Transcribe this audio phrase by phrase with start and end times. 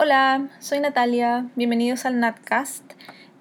[0.00, 2.84] Hola, soy Natalia, bienvenidos al Natcast.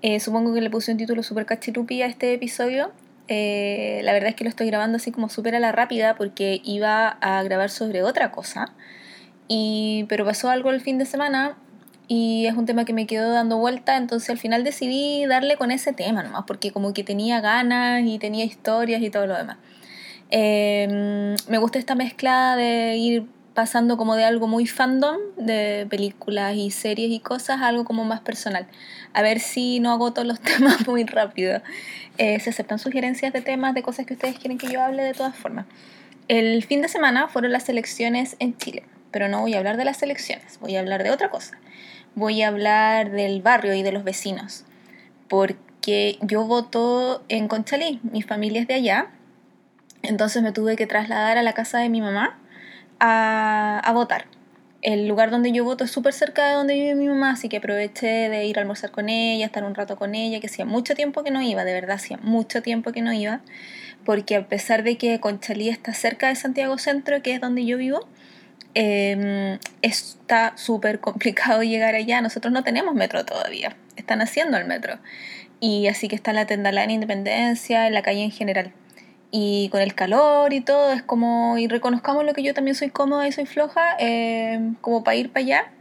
[0.01, 2.91] Eh, supongo que le puse un título súper cachirupi a este episodio.
[3.27, 6.59] Eh, la verdad es que lo estoy grabando así como súper a la rápida porque
[6.64, 8.73] iba a grabar sobre otra cosa.
[9.48, 11.55] Y, pero pasó algo el fin de semana
[12.07, 15.70] y es un tema que me quedó dando vuelta, entonces al final decidí darle con
[15.70, 19.58] ese tema nomás, porque como que tenía ganas y tenía historias y todo lo demás.
[20.32, 26.55] Em, me gusta esta mezcla de ir pasando como de algo muy fandom, de películas
[26.55, 28.68] y series y cosas, a algo como más personal.
[29.14, 31.64] A ver si no agoto los temas muy rápido.
[32.20, 35.14] Eh, se aceptan sugerencias de temas, de cosas que ustedes quieren que yo hable de
[35.14, 35.66] todas formas.
[36.28, 39.86] El fin de semana fueron las elecciones en Chile, pero no voy a hablar de
[39.86, 41.58] las elecciones, voy a hablar de otra cosa
[42.14, 44.66] voy a hablar del barrio y de los vecinos,
[45.28, 49.12] porque yo voto en Conchalí, mi familia es de allá,
[50.02, 52.39] entonces me tuve que trasladar a la casa de mi mamá
[53.00, 54.26] a, votar.
[54.82, 57.58] El lugar donde yo voto es súper cerca de donde vive mi mamá, así que
[57.58, 60.95] aproveché de ir a almorzar con ella, estar un rato con ella, que hacía mucho
[60.95, 63.42] tiempo que no iba, de verdad, hacía mucho tiempo que no iba,
[64.06, 67.78] porque a pesar de que Conchalí está cerca de Santiago Centro, que es donde yo
[67.78, 68.08] vivo,
[68.80, 72.22] Em, está súper complicado llegar allá.
[72.22, 75.00] Nosotros no tenemos metro todavía, están haciendo el metro.
[75.59, 78.72] Y así que está la Tendalá en Independencia, en la calle en general.
[79.31, 82.89] Y con el calor y todo, es como, y reconozcamos lo que yo también soy
[82.89, 85.72] cómoda y soy floja, em, como para ir para allá.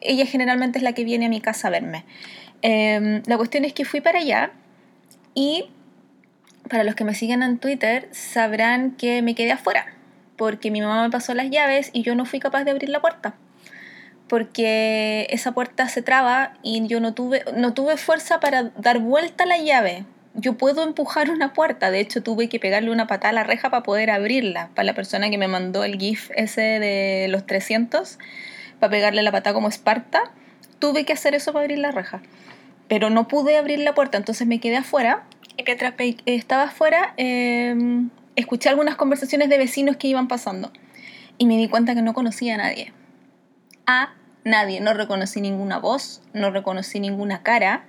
[0.00, 2.04] ella generalmente es la que viene a mi casa a verme.
[2.62, 4.52] Em, la cuestión es que fui para allá
[5.34, 5.70] y
[6.68, 9.98] para los que me siguen en Twitter sabrán que me quedé afuera
[10.38, 13.02] porque mi mamá me pasó las llaves y yo no fui capaz de abrir la
[13.02, 13.34] puerta.
[14.28, 19.44] Porque esa puerta se traba y yo no tuve, no tuve fuerza para dar vuelta
[19.44, 20.06] la llave.
[20.40, 23.70] Yo puedo empujar una puerta, de hecho tuve que pegarle una patada a la reja
[23.70, 24.70] para poder abrirla.
[24.72, 28.20] Para la persona que me mandó el GIF ese de los 300,
[28.78, 30.30] para pegarle la patada como Esparta,
[30.78, 32.22] tuve que hacer eso para abrir la reja.
[32.86, 35.24] Pero no pude abrir la puerta, entonces me quedé afuera.
[35.56, 35.94] Y mientras
[36.24, 37.74] estaba afuera, eh,
[38.36, 40.70] escuché algunas conversaciones de vecinos que iban pasando
[41.36, 42.92] y me di cuenta que no conocía a nadie.
[43.88, 44.80] A nadie.
[44.80, 47.86] No reconocí ninguna voz, no reconocí ninguna cara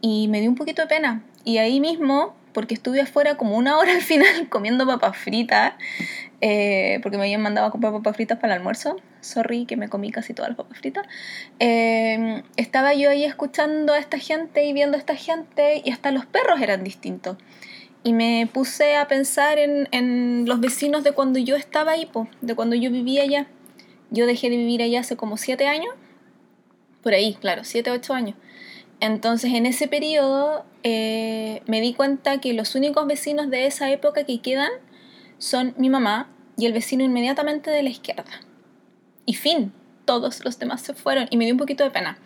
[0.00, 1.22] y me dio un poquito de pena.
[1.46, 5.74] Y ahí mismo, porque estuve afuera como una hora al final comiendo papas fritas,
[6.40, 8.96] eh, porque me habían mandado a comprar papas fritas para el almuerzo.
[9.20, 11.06] Sorry que me comí casi todas las papas fritas.
[11.60, 16.10] Eh, estaba yo ahí escuchando a esta gente y viendo a esta gente y hasta
[16.10, 17.36] los perros eran distintos
[18.02, 22.54] y me puse a pensar en, en, los vecinos de cuando yo estaba ahí, de
[22.56, 23.46] cuando yo vivía allá.
[24.10, 25.94] Yo dejé de vivir allá hace como siete años,
[27.02, 28.34] por ahí, claro, siete, ocho años.
[29.00, 34.24] Entonces en ese periodo eh, me di cuenta que los únicos vecinos de esa época
[34.24, 34.70] que quedan
[35.38, 38.40] son mi mamá y el vecino inmediatamente de la izquierda.
[39.26, 39.72] Y fin,
[40.04, 42.18] todos los demás se fueron y me dio un poquito de pena.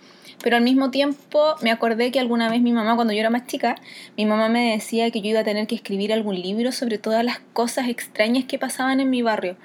[0.43, 3.47] Pero al mismo tiempo me acordé que alguna vez mi mamá, cuando yo era más
[3.47, 3.75] chica,
[4.17, 7.25] mi mamá me decía que yo iba a tener que escribir algún libro sobre todas
[7.25, 9.57] las cosas extrañas que pasaban en mi barrio.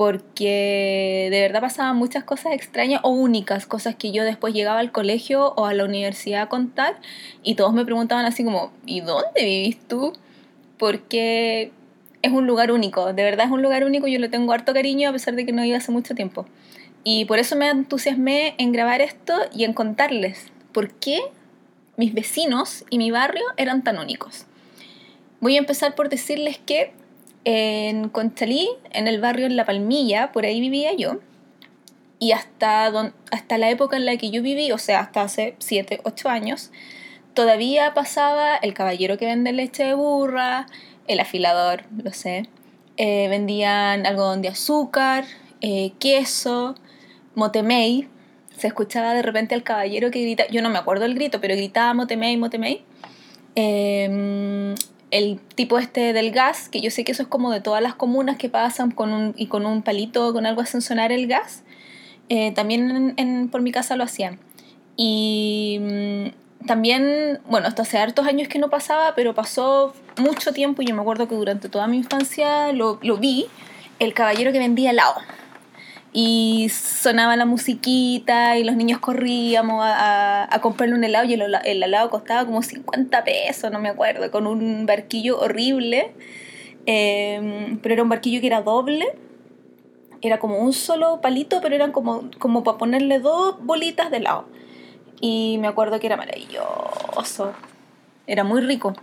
[0.00, 4.92] Porque de verdad pasaban muchas cosas extrañas o únicas, cosas que yo después llegaba al
[4.92, 6.96] colegio o a la universidad a contar
[7.42, 10.14] y todos me preguntaban así como, ¿y dónde vivís tú?
[10.78, 11.70] Porque
[12.22, 15.10] es un lugar único, de verdad es un lugar único, yo le tengo harto cariño
[15.10, 16.46] a pesar de que no iba hace mucho tiempo.
[17.04, 21.20] Y por eso me entusiasmé en grabar esto y en contarles por qué
[21.98, 24.46] mis vecinos y mi barrio eran tan únicos.
[25.40, 26.94] Voy a empezar por decirles que
[27.44, 31.20] en Conchalí, en el barrio en La Palmilla, por ahí vivía yo.
[32.18, 36.00] Y hasta, hasta la época en la que yo viví, o sea, hasta hace 7,
[36.04, 36.70] 8 años,
[37.32, 40.66] todavía pasaba el caballero que vende leche de burra,
[41.06, 42.48] el afilador, lo sé.
[42.96, 45.24] Eh, vendían algodón de azúcar,
[45.62, 46.74] eh, queso,
[47.34, 48.08] Motemei,
[48.56, 51.54] se escuchaba de repente al caballero que grita, yo no me acuerdo el grito, pero
[51.54, 52.84] gritaba Motemei, Motemei.
[53.54, 54.74] Em,
[55.10, 57.94] el tipo este del gas, que yo sé que eso es como de todas las
[57.94, 61.62] comunas que pasan con un, y con un palito, con algo hacen sonar el gas,
[62.28, 64.38] eh, también en, por mi casa lo hacían.
[64.96, 70.82] Y mm, también, bueno, hasta hace hartos años que no pasaba, pero pasó mucho tiempo
[70.82, 73.46] y yo me acuerdo que durante toda mi infancia lo, lo vi,
[73.98, 75.16] el caballero que vendía helado
[76.12, 81.82] y sonaba la musiquita y los niños corríamos a, a, comprarle un helado y el,
[81.82, 86.12] helado costaba como 50 pesos, no me acuerdo, con un barquillo horrible,
[86.86, 89.06] em, pero era un barquillo que era doble,
[90.20, 94.46] era como un solo palito, pero eran como, como para ponerle dos bolitas de helado.
[95.20, 97.52] Y me acuerdo que era maravilloso,
[98.26, 98.94] era muy rico.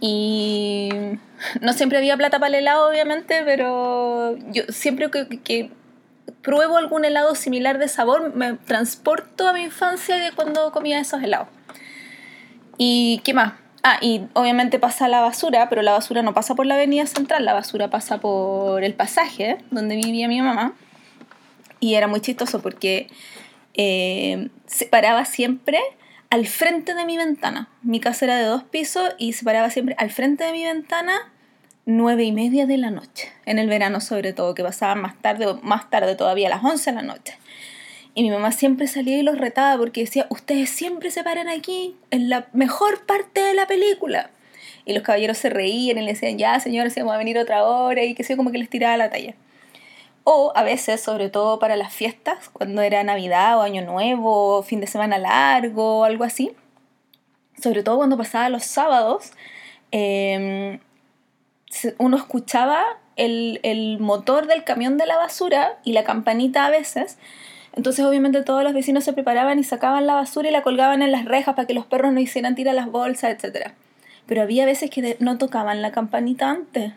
[0.00, 0.88] Y
[1.60, 5.08] no siempre había plata para el helado, obviamente, pero yo siempre
[5.44, 5.70] que
[6.42, 11.22] pruebo algún helado similar de sabor, me transporto a mi infancia de cuando comía esos
[11.22, 11.48] helados.
[12.78, 13.54] ¿Y qué más?
[13.84, 17.44] Ah, y obviamente pasa la basura, pero la basura no pasa por la avenida central,
[17.44, 20.74] la basura pasa por el pasaje donde vivía mi mamá.
[21.80, 23.08] Y era muy chistoso porque
[23.74, 25.80] eh, se paraba siempre
[26.30, 27.68] al frente de mi ventana.
[27.82, 31.31] Mi casa era de dos pisos y se paraba siempre al frente de mi ventana
[31.84, 33.30] nueve y media de la noche.
[33.46, 36.90] En el verano sobre todo, que pasaba más tarde, más tarde todavía, a las once
[36.90, 37.36] de la noche.
[38.14, 41.96] Y mi mamá siempre salía y los retaba porque decía, ustedes siempre se paran aquí,
[42.10, 44.30] en la mejor parte de la película.
[44.84, 47.64] Y los caballeros se reían y le decían, ya señora, se vamos a venir otra
[47.64, 49.34] hora y que sé, como que les tiraba la talla.
[50.24, 54.80] O a veces, sobre todo para las fiestas, cuando era Navidad o Año Nuevo, fin
[54.80, 56.52] de semana largo algo así,
[57.60, 59.32] sobre todo cuando pasaba los sábados,
[59.90, 60.80] em,
[61.98, 62.82] uno escuchaba
[63.16, 67.18] el, el motor del camión de la basura y la campanita a veces,
[67.74, 71.10] entonces obviamente todos los vecinos se preparaban y sacaban la basura y la colgaban en
[71.10, 73.70] las rejas para que los perros no hicieran tirar las bolsas, etc.
[74.26, 76.92] Pero había veces que no tocaban la campanita antes.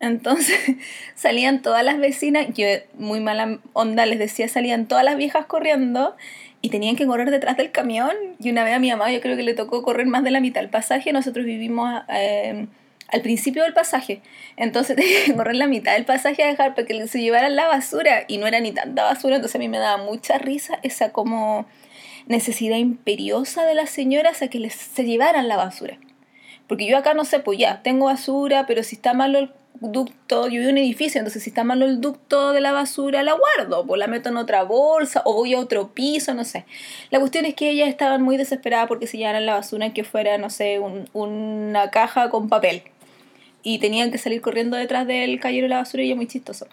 [0.00, 0.58] Entonces
[1.14, 6.16] salían todas las vecinas, yo muy mala onda les decía, salían todas las viejas corriendo
[6.60, 8.10] y tenían que correr detrás del camión.
[8.40, 10.40] Y una vez a mi mamá yo creo que le tocó correr más de la
[10.40, 11.12] mitad del pasaje.
[11.12, 12.02] Nosotros vivimos...
[12.08, 12.66] Eh,
[13.08, 14.20] al principio del pasaje.
[14.56, 17.66] Entonces tenía que correr la mitad del pasaje a dejar para que se llevaran la
[17.66, 21.12] basura y no era ni tanta basura, entonces a mí me daba mucha risa esa
[21.12, 21.66] como
[22.26, 25.98] necesidad imperiosa de las señoras a que les, se llevaran la basura.
[26.66, 29.50] Porque yo acá no sé, pues ya, tengo basura, pero si está malo el
[29.80, 33.22] ducto, yo vivo en un edificio, entonces si está malo el ducto de la basura,
[33.22, 36.66] la guardo, pues la meto en otra bolsa o voy a otro piso, no sé.
[37.10, 40.36] La cuestión es que ellas estaban muy desesperadas porque se llevaran la basura que fuera,
[40.36, 40.78] no sé,
[41.14, 42.82] una caja con papel
[43.62, 46.66] y tenían que salir corriendo detrás del cayero de la basura y yo muy chistoso.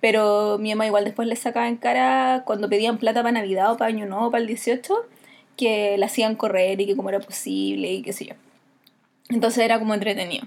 [0.00, 3.76] Pero mi mamá igual después les sacaba en cara cuando pedían plata para Navidad o
[3.76, 4.94] para Año Nuevo, para el 18,
[5.56, 8.34] que la hacían correr y que cómo era posible y qué sé yo.
[9.28, 10.46] Entonces era como entretenido.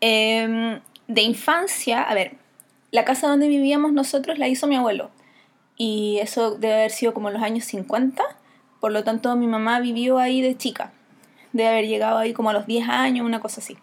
[0.00, 2.36] Em, de infancia, a ver,
[2.90, 5.10] la casa donde vivíamos nosotros la hizo mi abuelo.
[5.76, 8.22] Y eso debe haber sido como en los años 50.
[8.80, 10.92] Por lo tanto, mi mamá vivió ahí de chica.
[11.52, 13.76] Debe haber llegado ahí como a los 10 años, una cosa así.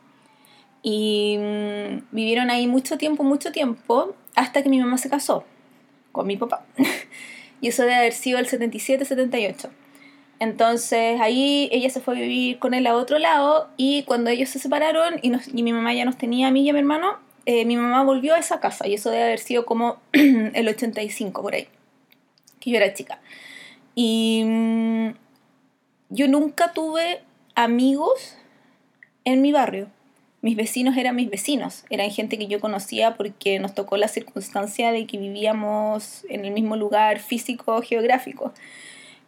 [0.84, 5.46] Y mm, vivieron ahí mucho tiempo, mucho tiempo, hasta que mi mamá se casó
[6.12, 6.66] con mi papá.
[7.62, 9.70] y eso debe haber sido el 77, 78.
[10.40, 14.50] Entonces ahí ella se fue a vivir con él a otro lado y cuando ellos
[14.50, 15.32] se separaron y,
[15.62, 18.34] mi mamá ya nos tenía a mí y a mi hermano, eh, mi mamá volvió
[18.34, 21.68] a esa casa y eso debe haber sido como el 85 por ahí,
[22.60, 23.22] que yo era chica.
[23.94, 25.10] Y mm,
[26.10, 27.22] yo nunca tuve
[27.54, 28.36] amigos
[29.26, 29.90] en mi barrio
[30.42, 34.92] mis vecinos eran mis vecinos, eran gente que yo conocía porque nos tocó la circunstancia
[34.92, 38.52] de que vivíamos en el mismo lugar físico geográfico.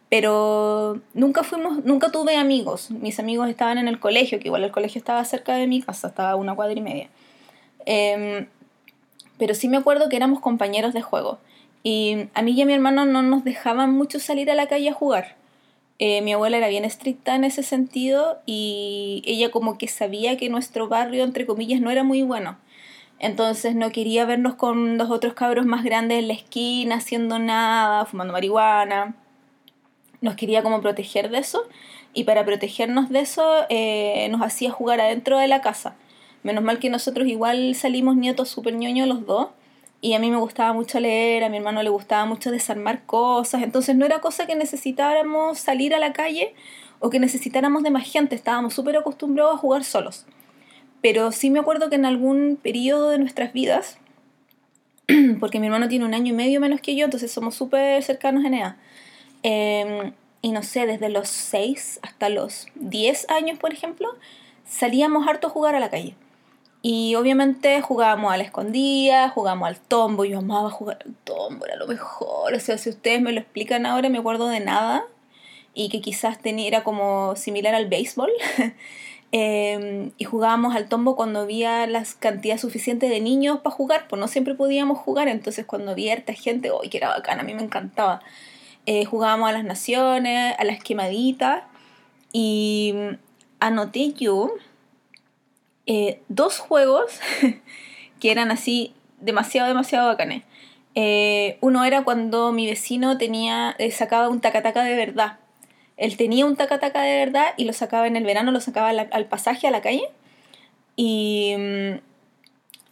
[0.08, 2.90] Pero nunca fuimos, nunca tuve amigos.
[2.90, 6.08] Mis amigos estaban en el colegio, que igual el colegio estaba cerca de mi casa,
[6.08, 7.08] estaba una cuadra y media.
[7.86, 8.46] Em,
[9.38, 11.38] pero sí me acuerdo que éramos compañeros de juego.
[11.82, 14.88] Y a mí y a mi hermano no nos dejaban mucho salir a la calle
[14.88, 15.36] a jugar.
[15.98, 20.48] Eh, mi abuela era bien estricta en ese sentido y ella como que sabía que
[20.48, 22.58] nuestro barrio, entre comillas, no era muy bueno.
[23.20, 28.04] Entonces no quería vernos con los otros cabros más grandes en la esquina haciendo nada,
[28.06, 29.14] fumando marihuana.
[30.20, 31.62] Nos quería como proteger de eso
[32.12, 35.96] y para protegernos de eso eh, nos hacía jugar adentro de la casa.
[36.42, 39.48] Menos mal que nosotros igual salimos nietos súper ñoños los dos
[40.04, 43.62] y a mí me gustaba mucho leer, a mi hermano le gustaba mucho desarmar cosas,
[43.62, 46.54] entonces no era cosa que necesitáramos salir a la calle
[47.00, 50.26] o que necesitáramos de más gente, estábamos súper acostumbrados a jugar solos.
[51.00, 53.96] Pero sí me acuerdo que en algún periodo de nuestras vidas,
[55.40, 58.44] porque mi hermano tiene un año y medio menos que yo, entonces somos súper cercanos
[58.44, 58.76] en edad,
[59.42, 64.10] em, y no sé, desde los 6 hasta los 10 años, por ejemplo,
[64.66, 66.14] salíamos harto a jugar a la calle.
[66.86, 70.26] Y obviamente jugábamos a la escondida, jugábamos al tombo.
[70.26, 72.52] Yo amaba jugar al tombo, era lo mejor.
[72.52, 75.02] O sea, si ustedes me lo explican ahora, me acuerdo de nada.
[75.72, 78.30] Y que quizás tenía, era como similar al béisbol.
[79.36, 84.20] Em, y jugábamos al tombo cuando había la cantidad suficiente de niños para jugar, pues
[84.20, 85.26] no siempre podíamos jugar.
[85.28, 87.42] Entonces, cuando había harta gente, ¡ay, que era bacana!
[87.42, 88.20] A mí me encantaba.
[88.84, 91.64] Eh, jugábamos a las naciones, a las quemaditas.
[92.30, 92.94] Y
[93.58, 94.52] anoté yo
[95.86, 97.20] eh, dos juegos
[98.20, 100.44] que eran así demasiado, demasiado bacanes.
[100.94, 105.38] Eh, uno era cuando mi vecino tenía, eh, sacaba un tacataca de verdad.
[105.96, 109.26] Él tenía un tacataca de verdad y lo sacaba en el verano, lo sacaba al
[109.26, 110.08] pasaje, a la calle.
[110.96, 111.98] Y, mm,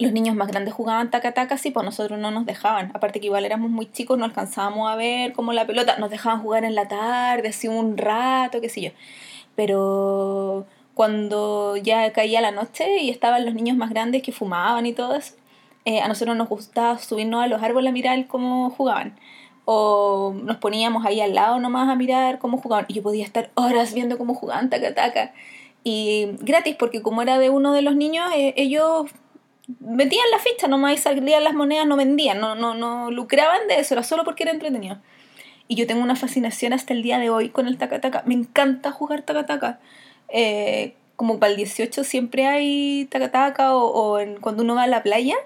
[0.02, 2.90] los niños más grandes jugaban taca-taca, sí, pues nosotros no nos dejaban.
[2.94, 6.42] Aparte que igual éramos muy chicos, no alcanzábamos a ver como la pelota, nos dejaban
[6.42, 8.90] jugar en la tarde, así un rato, qué sé yo.
[9.54, 14.92] Pero cuando ya caía la noche y estaban los niños más grandes que fumaban y
[14.92, 15.34] todo eso,
[15.84, 19.18] eh, a nosotros nos gustaba subirnos a los árboles a mirar cómo jugaban.
[19.64, 22.86] O nos poníamos ahí al lado nomás a mirar cómo jugaban.
[22.88, 25.32] Y yo podía estar horas viendo cómo jugaban taca-taca.
[25.84, 29.10] Y gratis, porque como era de uno de los niños, eh, ellos
[29.80, 33.78] metían la ficha nomás y salían las monedas, no vendían, no, no, no lucraban de
[33.80, 34.98] eso, era solo porque era entretenido.
[35.68, 38.22] Y yo tengo una fascinación hasta el día de hoy con el taca-taca.
[38.26, 39.80] Me encanta jugar taca-taca.
[40.32, 45.02] Eh, como para el 18 siempre hay taca-taca o, o cuando uno va a la
[45.02, 45.36] playa,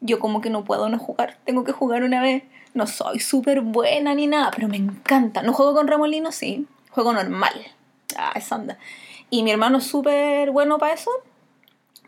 [0.00, 1.38] yo como que no puedo no jugar.
[1.44, 2.42] Tengo que jugar una vez.
[2.74, 5.42] No soy súper buena ni nada, pero me encanta.
[5.42, 6.66] No juego con remolino, sí.
[6.90, 7.54] Juego normal.
[8.16, 8.78] Ah, esa onda.
[9.30, 11.10] Y mi hermano es súper bueno para eso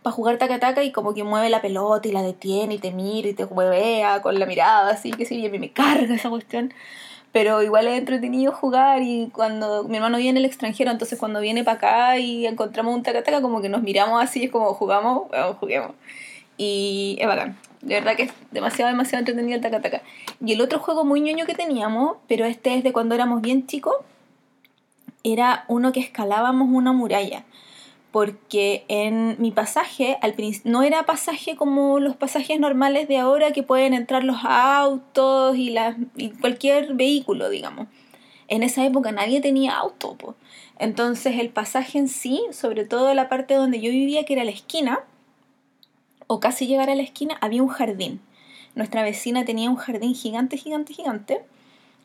[0.06, 3.28] para jugar taca-taca y como que mueve la pelota y la detiene y te mira
[3.28, 6.30] y te huevea con la mirada, así que sí, y a mí me carga esa
[6.30, 6.72] cuestión.
[7.36, 11.64] Pero igual es entretenido jugar y cuando mi hermano viene el extranjero, entonces cuando viene
[11.64, 15.52] para acá y encontramos un taca-taca, como que nos miramos así, es como jugamos, bueno,
[15.60, 15.90] juguemos.
[16.56, 17.58] Y es bacán.
[17.82, 20.00] De verdad que es demasiado, demasiado entretenido el taca-taca.
[20.42, 23.66] Y el otro juego muy ñoño que teníamos, pero este es de cuando éramos bien
[23.66, 23.96] chicos,
[25.22, 27.44] era uno que escalábamos una muralla
[28.16, 33.62] porque en mi pasaje al no era pasaje como los pasajes normales de ahora que
[33.62, 35.96] pueden entrar los autos y, las,
[36.40, 37.88] cualquier vehículo, digamos.
[38.48, 40.16] En esa época nadie tenía auto,
[40.78, 44.50] entonces el pasaje en sí, sobre todo la parte donde yo vivía, que era la
[44.50, 45.00] esquina,
[46.26, 48.22] o casi llegar a la esquina, había un jardín.
[48.74, 51.44] Nuestra vecina tenía un jardín gigante, gigante, gigante,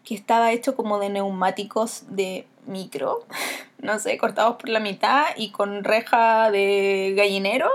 [0.03, 3.25] que estaba hecho como de neumáticos de micro,
[3.79, 7.69] no sé, cortados por la mitad y con reja de gallinero.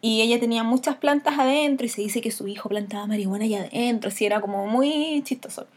[0.00, 3.68] Y ella tenía muchas plantas adentro y se dice que su hijo plantaba marihuana allá
[3.72, 5.68] adentro, así era como muy chistoso.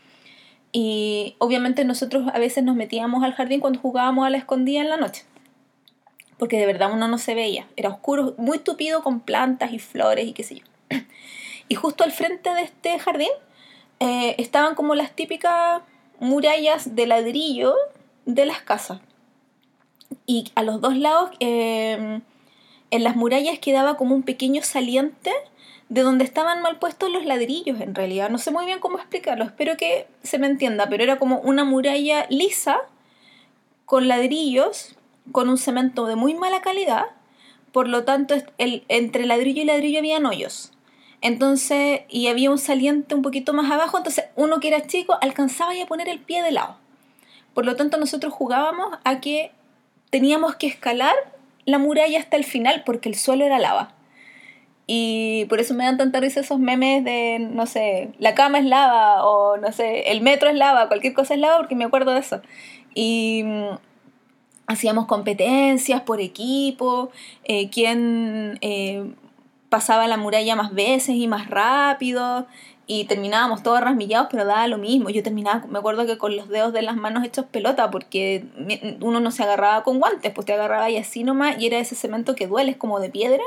[0.77, 4.89] Y obviamente nosotros a veces nos metíamos al jardín cuando jugábamos a la escondida en
[4.89, 5.23] la noche.
[6.37, 7.65] Porque de verdad uno no se veía.
[7.77, 10.65] Era oscuro, muy tupido con plantas y flores y qué sé yo.
[11.67, 13.31] Y justo al frente de este jardín
[13.99, 15.81] eh, estaban como las típicas
[16.19, 17.75] murallas de ladrillo
[18.25, 18.99] de las casas.
[20.25, 22.21] Y a los dos lados, em,
[22.91, 25.31] en las murallas quedaba como un pequeño saliente
[25.89, 28.29] de donde estaban mal puestos los ladrillos en realidad.
[28.29, 31.63] No sé muy bien cómo explicarlo, espero que se me entienda, pero era como una
[31.63, 32.79] muralla lisa
[33.85, 34.95] con ladrillos,
[35.31, 37.05] con un cemento de muy mala calidad,
[37.71, 40.71] por lo tanto el, entre ladrillo y ladrillo había hoyos.
[41.25, 45.73] Entonces, y había un saliente un poquito más abajo, entonces uno que era chico alcanzaba
[45.73, 46.77] ya a poner el pie de lado.
[47.55, 49.51] Por lo tanto, nosotros jugábamos a que
[50.11, 51.15] teníamos que escalar
[51.65, 53.95] la muralla hasta el final porque el suelo era lava.
[54.85, 58.65] Y por eso me dan tanta risa esos memes de, no sé, la cama es
[58.65, 62.13] lava o no sé, el metro es lava, cualquier cosa es lava porque me acuerdo
[62.13, 62.43] de eso.
[62.93, 63.79] Y mm,
[64.67, 67.09] hacíamos competencias por equipo,
[67.45, 69.09] eh, quién eh,
[69.75, 72.47] pasaba la muralla más veces y más rápido
[72.87, 75.09] y terminábamos todos rasmillados, pero daba lo mismo.
[75.09, 78.45] Yo terminaba, me acuerdo que con los dedos de las manos hechos pelota, porque
[79.01, 81.93] uno no se agarraba con guantes, pues te agarraba y así nomás, y era ese
[81.93, 83.43] cemento que duele, es como de piedra.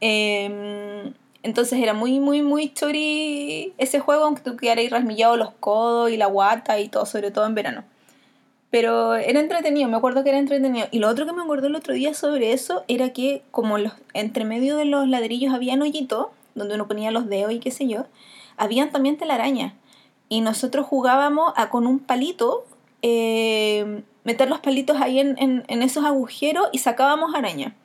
[0.00, 6.10] Em, entonces era muy, muy, muy chori ese juego, aunque tú quedaras rasmillado los codos
[6.10, 7.84] y la guata y todo, sobre todo en verano.
[8.72, 10.86] Pero era entretenido, me acuerdo que era entretenido.
[10.90, 13.92] Y lo otro que me acuerdo el otro día sobre eso era que como los,
[14.14, 17.70] entre medio de los ladrillos había un hoyito, donde uno ponía los dedos y qué
[17.70, 18.06] sé yo,
[18.56, 19.74] habían también telarañas.
[20.30, 22.64] Y nosotros jugábamos a, con un palito,
[23.02, 27.76] eh, meter los palitos ahí en, en, esos agujeros y sacábamos araña.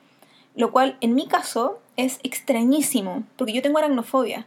[0.56, 4.46] Lo cual en mi caso es extrañísimo, porque yo tengo aracnofobia.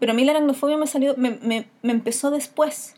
[0.00, 2.96] Pero a mí la aracnofobia me, salió, me, me, me empezó después.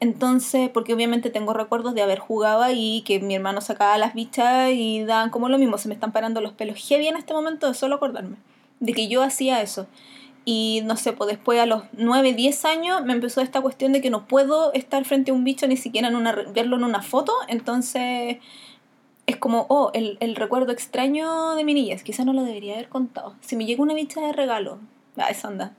[0.00, 4.70] Entonces, porque obviamente tengo recuerdos de haber jugado ahí, que mi hermano sacaba las bichas
[4.72, 7.66] y daban como lo mismo, se me están parando los pelos heavy en este momento
[7.66, 8.36] de solo acordarme
[8.80, 9.86] de que yo hacía eso.
[10.44, 14.00] Y no sé, pues después a los 9, 10 años me empezó esta cuestión de
[14.00, 17.02] que no puedo estar frente a un bicho ni siquiera en una, verlo en una
[17.02, 17.32] foto.
[17.48, 18.38] Entonces
[19.26, 22.02] es como, oh, el, el recuerdo extraño de mi niñez.
[22.02, 23.34] Quizá no lo debería haber contado.
[23.40, 24.78] Si me llega una bicha de regalo,
[25.18, 25.74] ah, esa anda.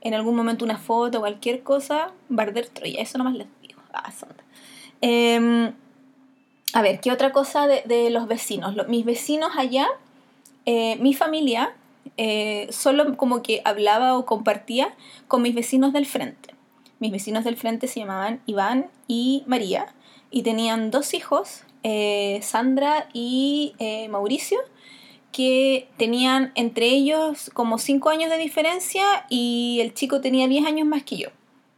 [0.00, 3.00] En algún momento una foto, cualquier cosa, Barder Troya.
[3.00, 3.46] Eso nomás digo.
[5.00, 5.72] Em,
[6.72, 8.74] a ver, ¿qué otra cosa de, los vecinos?
[8.88, 9.88] mis vecinos allá,
[10.64, 11.74] eh, mi familia
[12.16, 14.94] eh, solo como que hablaba o compartía
[15.28, 16.54] con mis vecinos del frente.
[17.00, 19.92] Mis vecinos del frente se llamaban Iván y María
[20.30, 23.74] y tenían dos hijos, eh, Sandra y
[24.08, 24.60] Mauricio,
[25.32, 30.86] que tenían entre ellos como 5 años de diferencia y el chico tenía 10 años
[30.86, 31.28] más que yo.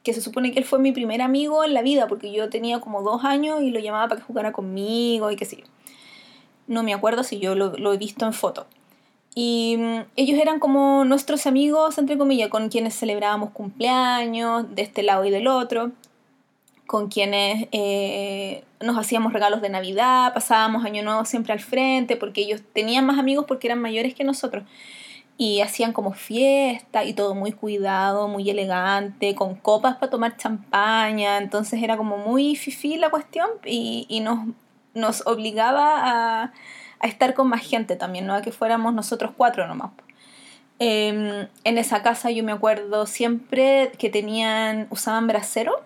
[0.05, 2.79] Que se supone que él fue mi primer amigo en la vida porque yo tenía
[2.79, 5.65] como 2 años y lo llamaba para que jugara conmigo y qué sé yo.
[6.69, 8.67] No me acuerdo si yo lo, lo he visto en foto.
[9.35, 15.03] Y mm, ellos eran como nuestros amigos, entre comillas, con quienes celebrábamos cumpleaños de este
[15.03, 15.91] lado y del otro
[16.87, 22.43] con quienes eh, nos hacíamos regalos de Navidad, pasábamos Año Nuevo siempre al frente, porque
[22.43, 24.65] ellos tenían más amigos porque eran mayores que nosotros.
[25.37, 31.39] Y hacían como fiesta y todo muy cuidado, muy elegante, con copas para tomar champaña.
[31.39, 34.39] Entonces era como muy fifí la cuestión y, y nos,
[34.95, 36.53] nos obligaba a,
[37.01, 39.91] a, estar con más gente también, no a que fuéramos nosotros cuatro nomás.
[40.79, 45.85] Eh, en esa casa yo me acuerdo siempre que tenían, usaban brasero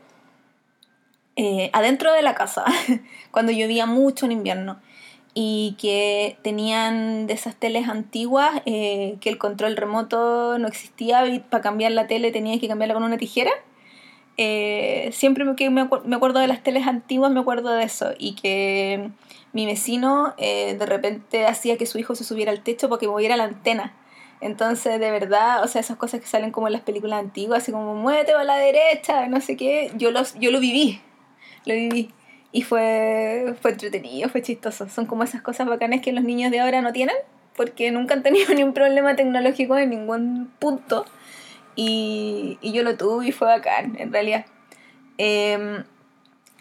[1.40, 2.64] eh, adentro de la casa,
[3.30, 4.80] cuando llovía mucho en invierno,
[5.40, 11.38] y que tenían de esas teles antiguas eh, que el control remoto no existía y
[11.38, 13.52] para cambiar la tele tenías que cambiarla con una tijera.
[14.36, 18.34] Eh, siempre que me, me, acuerdo de las teles antiguas, me acuerdo de eso, y
[18.34, 19.10] que
[19.52, 23.36] mi vecino de repente hacía que su hijo se subiera al techo para que moviera
[23.36, 23.94] la antena.
[24.40, 27.70] Entonces, de verdad, o sea, esas cosas que salen como en las películas antiguas, así
[27.70, 31.00] como muévete a la derecha, no sé qué, yo, los, yo lo viví,
[31.64, 32.10] lo viví.
[32.50, 34.88] Y fue, fue entretenido, fue chistoso.
[34.88, 37.16] Son como esas cosas bacanas que los niños de ahora no tienen,
[37.56, 41.04] porque nunca han tenido ni un problema tecnológico en ningún punto.
[41.76, 44.46] Y, y yo lo tuve y fue bacán, en realidad.
[45.18, 45.84] Eh,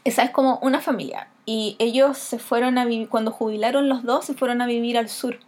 [0.08, 1.27] esa es como una familia.
[1.46, 5.10] Y ellos se fueron a vivir, cuando jubilaron los dos, se fueron a vivir al
[5.10, 5.39] sur.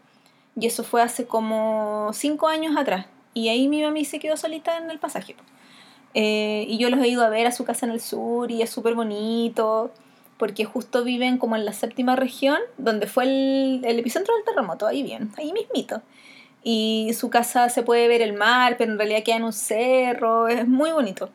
[0.60, 3.06] Y eso fue hace como cinco años atrás.
[3.34, 5.36] Y ahí mi mamá se quedó solita en el pasaje.
[6.14, 8.62] Eh, y yo los he ido a ver a su casa en el sur y
[8.62, 9.92] es súper bonito,
[10.40, 15.04] porque justo viven como en la séptima región, donde fue el, epicentro del terremoto, ahí
[15.04, 16.02] bien, ahí mismito.
[16.64, 20.48] Y su casa se puede ver el mar, pero en realidad queda en un cerro,
[20.48, 21.30] es muy bonito.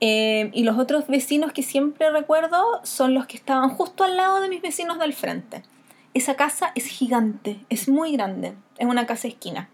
[0.00, 4.40] Eh, y los otros vecinos que siempre recuerdo son los que estaban justo al lado
[4.42, 5.62] de mis vecinos del frente.
[6.12, 9.70] Esa casa es gigante, es muy grande, es una casa esquina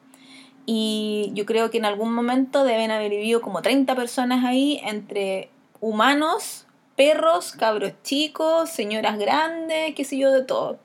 [0.73, 5.51] y yo creo que en algún momento deben haber vivido como 30 personas ahí entre
[5.81, 6.67] humanos,
[7.01, 10.79] perros, cabros chicos, señoras grandes, qué sé yo, de todo.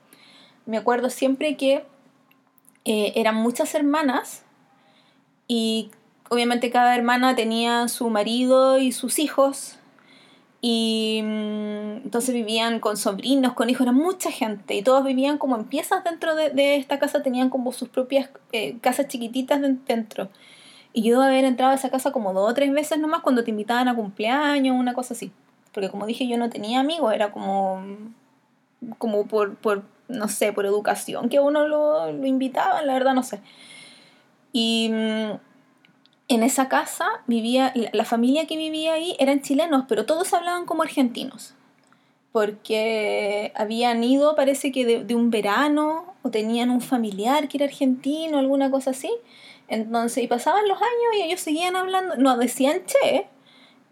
[0.64, 1.84] Me acuerdo siempre que
[2.86, 4.42] eh, eran muchas hermanas
[5.46, 5.90] y
[6.30, 9.76] obviamente cada hermana tenía su marido y sus hijos
[10.62, 15.56] y mm, entonces vivían con sobrinos, con hijos, era mucha gente y todos vivían como
[15.56, 20.30] en piezas dentro de, esta casa, tenían como sus propias eh, casas chiquititas dentro.
[20.94, 23.44] Y yo debo haber entrado a esa casa como dos o tres veces nomás cuando
[23.44, 25.30] te invitaban a cumpleaños, una cosa así.
[25.76, 27.84] Porque como dije, yo no tenía amigos, era como,
[28.96, 33.22] como por, por no sé, por educación que uno lo, lo invitaba, la verdad no
[33.22, 33.42] sé.
[34.52, 35.32] Y mm,
[36.28, 40.82] en esa casa vivía, la familia que vivía ahí eran chilenos, pero todos hablaban como
[40.82, 41.52] argentinos,
[42.32, 48.38] porque habían ido, parece que de, un verano, o tenían un familiar que era argentino,
[48.38, 49.10] alguna cosa así.
[49.68, 53.28] Entonces, y pasaban los años y ellos seguían hablando, no decían che,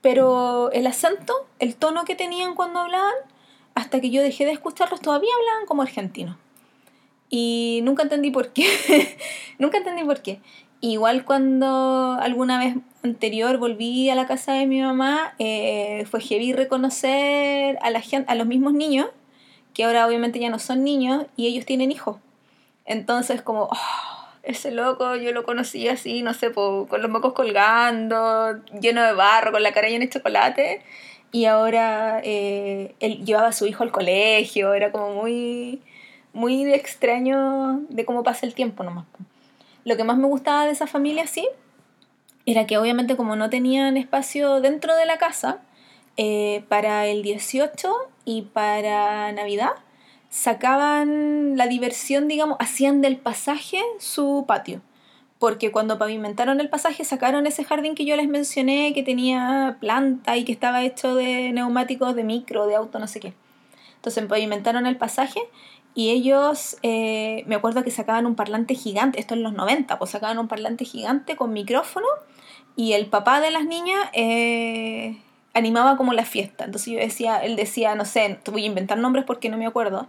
[0.05, 3.15] pero el acento, el tono que tenían cuando hablaban,
[3.75, 6.37] hasta que yo dejé de escucharlos, todavía hablaban como argentinos.
[7.31, 8.67] Y nunca entendí por qué.
[9.59, 10.43] nunca entendí por qué.
[10.83, 16.53] Igual cuando alguna vez anterior volví a la casa de mi mamá, eh, fue heavy
[16.53, 19.09] reconocer a, los mismos niños,
[19.73, 22.19] que ahora obviamente ya no son niños, y ellos tienen hijos.
[22.85, 24.14] Entonces como, oh,
[24.45, 29.53] ese loco yo lo conocí así, no sé, con los mocos colgando, lleno de barro,
[29.53, 30.83] con la cara llena de chocolate,
[31.33, 35.83] y ahora eh, él llevaba a su hijo al colegio, era como muy,
[36.33, 39.07] muy extraño de cómo pasa el tiempo nomás.
[39.85, 41.49] Lo que más me gustaba de esa familia, sí,
[42.47, 45.61] era que obviamente como no tenían espacio dentro de la casa,
[46.17, 47.93] eh, para el 18
[48.25, 49.73] y para Navidad,
[50.35, 54.81] sacaban la diversión, digamos, hacían del pasaje su patio.
[55.39, 60.37] Porque cuando pavimentaron el pasaje sacaron ese jardín que yo les mencioné, que tenía planta
[60.37, 63.33] y que estaba hecho de neumáticos de micro, de auto, no sé qué.
[63.95, 65.39] Entonces pavimentaron el pasaje
[65.95, 70.11] y ellos, eh, me acuerdo que sacaban un parlante gigante, esto en los 90, pues
[70.11, 72.09] sacaban un parlante gigante con micrófono
[72.75, 75.17] y el papá de las niñas eh,
[75.55, 76.65] animaba como la fiesta.
[76.65, 79.67] Entonces yo decía, él decía, no sé, te voy a inventar nombres porque no me
[79.67, 80.09] acuerdo.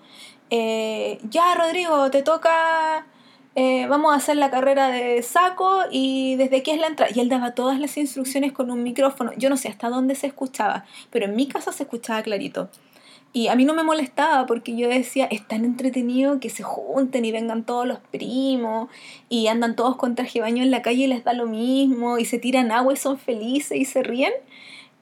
[0.49, 3.05] Eh, ya, Rodrigo, te toca,
[3.87, 7.11] vamos a hacer la carrera de saco y desde aquí es la entrada.
[7.15, 9.31] Y él daba todas las instrucciones con un micrófono.
[9.37, 12.69] Yo no sé hasta dónde se escuchaba, pero en mi casa se escuchaba clarito
[13.31, 17.23] Y a mí no me molestaba porque yo decía, es tan entretenido que se junten
[17.23, 18.89] y vengan todos los primos
[19.29, 22.25] y andan todos con traje baño en la calle y les da lo mismo y
[22.25, 24.33] se tiran agua y son felices y se ríen.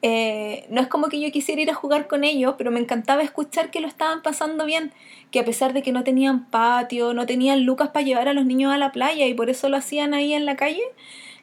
[0.06, 3.22] Eh, no es como que yo quisiera ir a jugar con ellos, pero me encantaba
[3.22, 4.92] escuchar que lo estaban pasando bien,
[5.30, 8.44] que a pesar de que no tenían patio, no tenían lucas para llevar a los
[8.44, 10.82] niños a la playa y por eso lo hacían ahí en la calle,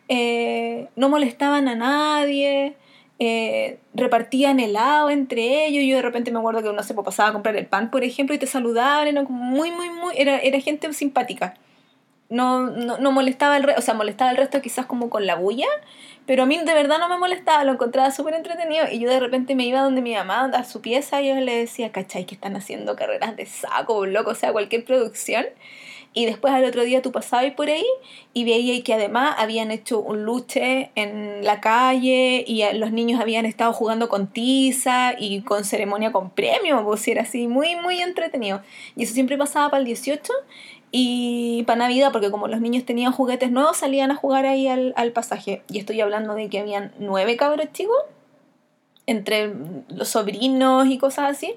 [0.10, 2.76] eh, no molestaban a nadie,
[3.18, 5.84] eh, repartían helado entre ellos.
[5.84, 8.36] Yo de repente me acuerdo que uno se pasaba a comprar el pan, por ejemplo,
[8.36, 11.56] y te saludaban, era muy, muy, muy, era, era gente simpática.
[12.32, 15.36] No, no, no molestaba el resto, o sea, molestaba el resto quizás como con la
[15.36, 15.68] bulla,
[16.26, 18.86] pero a mí de verdad no me molestaba, lo encontraba súper entretenido.
[18.90, 21.58] Y yo de repente me iba donde mi mamá, a su pieza, y yo le
[21.58, 22.26] decía, ¿cachai?
[22.26, 25.46] Que están haciendo carreras de saco, loco, o sea, cualquier producción.
[26.14, 27.86] Y después al otro día tú pasabas por ahí
[28.34, 33.46] y veías que además habían hecho un luche en la calle y los niños habían
[33.46, 38.62] estado jugando con tiza y con ceremonia con premio, pues era así, muy, muy entretenido.
[38.98, 40.34] Y eso siempre pasaba para el 18
[40.92, 44.94] y para Navidad, porque como los niños tenían juguetes nuevos, salían a jugar ahí al,
[44.98, 45.62] al pasaje.
[45.70, 47.98] Y estoy hablando de que habían nueve cabros chicos,
[49.06, 49.54] entre
[49.90, 51.56] los sobrinos y cosas así.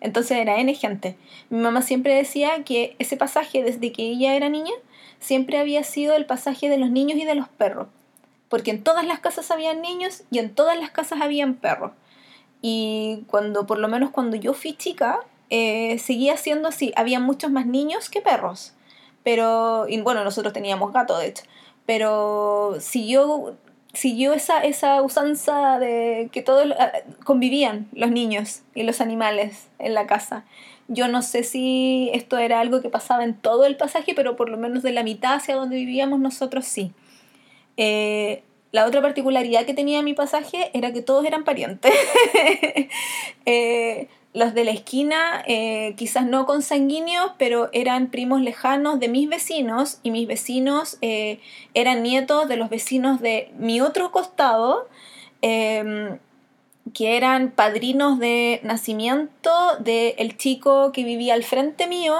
[0.00, 1.16] Entonces era N gente.
[1.50, 4.72] Mi mamá siempre decía que ese pasaje, desde que ella era niña,
[5.18, 7.88] siempre había sido el pasaje de los niños y de los perros.
[8.48, 11.92] Porque en todas las casas había niños y en todas las casas habían perros.
[12.62, 15.20] Y cuando, por lo menos cuando yo fui chica,
[15.50, 16.92] eh, seguía siendo así.
[16.94, 18.74] Había muchos más niños que perros.
[19.26, 21.42] Pero, y bueno, nosotros teníamos gato, de hecho.
[21.84, 23.56] Pero siguió
[23.92, 26.92] siguió esa, esa usanza de que todos ah,
[27.24, 30.44] convivían los niños y los animales en la casa.
[30.86, 34.48] Yo no sé si esto era algo que pasaba en todo el pasaje, pero por
[34.48, 36.92] lo menos de la mitad hacia donde vivíamos nosotros sí.
[37.76, 41.92] Eh, la otra particularidad que tenía mi pasaje era que todos eran parientes.
[43.44, 44.06] eh,
[44.36, 49.98] los de la esquina, eh, quizás no consanguíneos, pero eran primos lejanos de mis vecinos
[50.02, 51.40] y mis vecinos eh,
[51.72, 54.90] eran nietos de los vecinos de mi otro costado,
[55.40, 56.18] em,
[56.92, 62.14] que eran padrinos de nacimiento del chico que vivía al frente mío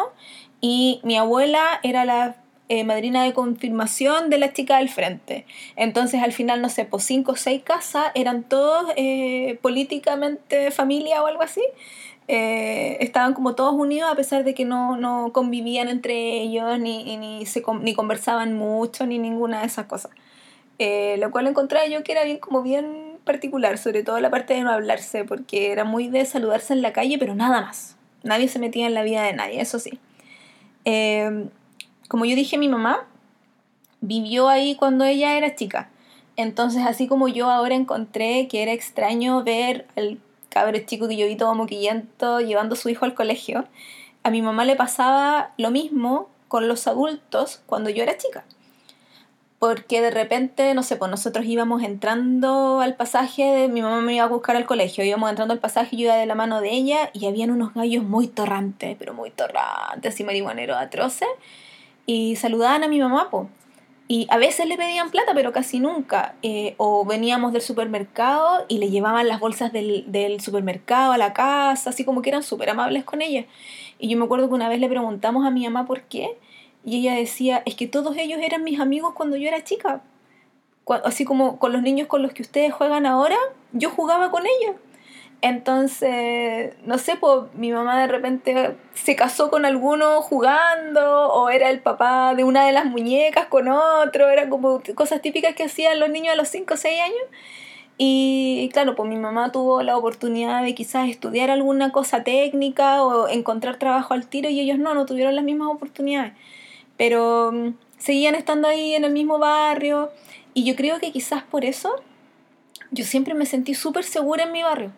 [0.63, 2.37] y mi abuela era la
[2.71, 5.45] eh, madrina de confirmación de la chica del frente.
[5.77, 8.87] Entonces al final, no sé, por cinco o seis casas eran todos
[9.61, 11.63] políticamente familia o algo así.
[12.29, 17.17] Eh, estaban como todos unidos a pesar de que no, no convivían entre ellos, ni,
[17.17, 20.11] ni, se, ni conversaban mucho, ni ninguna de esas cosas.
[20.79, 24.55] Eh, lo cual encontré yo que era bien como bien particular, sobre todo la parte
[24.55, 27.97] de no hablarse, porque era muy de saludarse en la calle, pero nada más.
[28.23, 29.99] Nadie se metía en la vida de nadie, eso sí.
[30.85, 31.49] Eh,
[32.09, 33.07] como yo dije, mi mamá
[34.01, 35.91] vivió ahí cuando ella era chica.
[36.37, 40.19] Entonces, así como yo ahora encontré que era extraño ver al
[40.57, 43.67] cabro chico que yo vi todo moquillento llevando a su hijo al colegio,
[44.23, 48.43] a mi mamá le pasaba lo mismo con los adultos cuando yo era chica.
[49.59, 54.25] Porque de repente, no sé, pues nosotros íbamos entrando al pasaje, mi mamá me iba
[54.25, 57.11] a buscar al colegio, íbamos entrando al pasaje, yo iba de la mano de ella
[57.13, 61.29] y habían unos gallos muy torrantes, pero muy torrantes y marihuaneros atroces,
[62.07, 63.47] y saludaban a mi mamá, pues.
[64.09, 66.37] Y a veces le pedían plata, pero casi nunca.
[66.43, 71.33] Eh, o veníamos del supermercado y le llevaban las bolsas del, del supermercado a la
[71.33, 73.47] casa, así como que eran súper amables con ella.
[73.99, 76.39] Y yo me acuerdo que una vez le preguntamos a mi mamá por qué.
[76.85, 80.03] Y ella decía, es que todos ellos eran mis amigos cuando yo era chica.
[81.05, 83.37] Así como con los niños con los que ustedes juegan ahora,
[83.73, 84.77] yo jugaba con ellos.
[85.49, 91.71] Entonces, no sé, pues mi mamá de repente se casó con alguno jugando, o era
[91.71, 96.01] el papá de una de las muñecas con otro, eran como cosas típicas que hacían
[96.01, 97.23] los niños a los 5 o 6 años.
[97.97, 103.29] Y claro, pues mi mamá tuvo la oportunidad de quizás estudiar alguna cosa técnica o
[103.29, 106.33] encontrar trabajo al tiro y ellos no, no tuvieron las mismas oportunidades.
[106.97, 110.11] Pero mm, seguían estando ahí en el mismo barrio
[110.55, 111.95] y yo creo que quizás por eso
[112.91, 114.93] yo siempre me sentí súper segura en mi barrio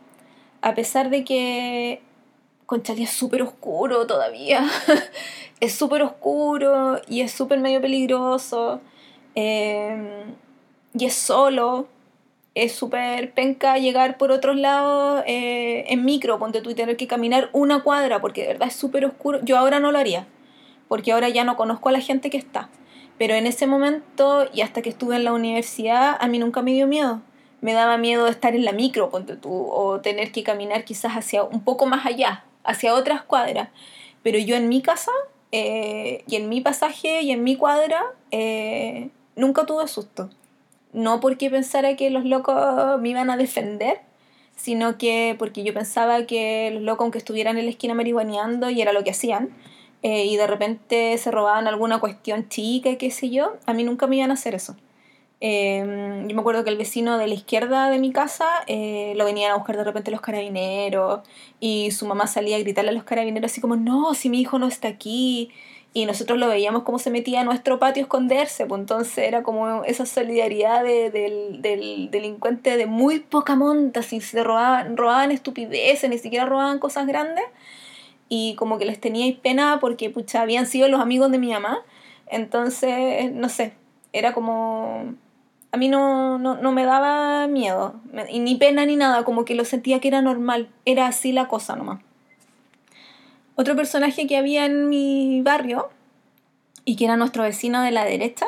[0.62, 2.00] a pesar de que
[2.66, 4.66] Conchalí es súper oscuro todavía,
[5.60, 8.80] es súper oscuro y es súper medio peligroso
[9.34, 10.34] em,
[10.92, 11.86] y es solo,
[12.54, 17.06] es súper penca llegar por otros lados eh, en micro, ponte tú y tener que
[17.06, 19.40] caminar una cuadra porque de verdad es súper oscuro.
[19.42, 20.26] Yo ahora no lo haría
[20.88, 22.68] porque ahora ya no conozco a la gente que está.
[23.16, 26.72] Pero en ese momento y hasta que estuve en la universidad, a mí nunca me
[26.72, 27.22] dio miedo
[27.60, 31.42] me daba miedo estar en la micro, ponte tú, o tener que caminar quizás hacia
[31.42, 33.68] un poco más allá, hacia otras cuadras.
[34.22, 35.12] Pero yo en mi casa
[35.52, 40.30] eh, y en mi pasaje y en mi cuadra eh, nunca tuve susto.
[40.92, 44.00] No porque pensara que los locos me iban a defender,
[44.56, 48.82] sino que porque yo pensaba que los locos, aunque estuvieran en la esquina marihuaneando, y
[48.82, 49.50] era lo que hacían,
[50.02, 54.06] eh, y de repente se robaban alguna cuestión chica qué sé yo, a mí nunca
[54.06, 54.76] me iban a hacer eso.
[55.40, 59.24] Em, yo me acuerdo que el vecino de la izquierda de mi casa eh, lo
[59.24, 61.20] venían a buscar de repente los carabineros
[61.60, 64.58] y su mamá salía a gritarle a los carabineros así como, no, si mi hijo
[64.58, 65.50] no está aquí.
[65.94, 69.42] Y nosotros lo veíamos como se metía a nuestro patio a esconderse, pues entonces era
[69.42, 76.08] como esa solidaridad del, del, delincuente de muy poca monta, si se robaban, robaban estupideces,
[76.10, 77.44] ni siquiera robaban cosas grandes,
[78.28, 81.80] y como que les teníais pena porque pucha, habían sido los amigos de mi mamá,
[82.26, 83.72] entonces, no sé,
[84.12, 85.14] era como
[85.70, 88.00] a mí no, no, me daba miedo,
[88.32, 91.76] ni pena ni nada, como que lo sentía que era normal, era así la cosa
[91.76, 92.00] nomás.
[93.54, 95.90] Otro personaje que había en mi barrio
[96.84, 98.46] y que era nuestro vecino de la derecha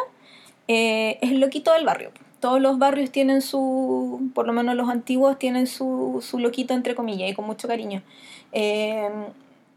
[0.68, 2.12] eh, es el loquito del barrio.
[2.38, 6.94] Todos los barrios tienen su, por lo menos los antiguos, tienen su, su loquito entre
[6.94, 8.02] comillas y con mucho cariño.
[8.52, 9.10] Eh,